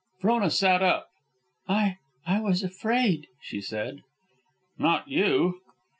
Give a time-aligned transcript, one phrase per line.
[0.19, 1.09] Frona sat up.
[1.67, 4.01] "I I was afraid," she said.
[4.79, 5.61] "Not you."